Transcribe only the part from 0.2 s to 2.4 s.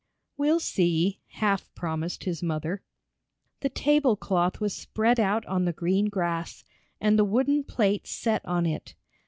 "We'll see," half promised